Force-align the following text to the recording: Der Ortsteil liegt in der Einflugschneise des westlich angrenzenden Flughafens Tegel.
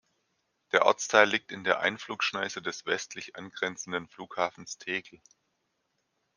Der 0.71 0.87
Ortsteil 0.87 1.29
liegt 1.29 1.51
in 1.51 1.63
der 1.63 1.81
Einflugschneise 1.81 2.59
des 2.63 2.87
westlich 2.87 3.35
angrenzenden 3.35 4.07
Flughafens 4.07 4.79
Tegel. 4.79 5.21